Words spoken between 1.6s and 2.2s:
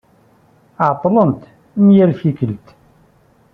am yal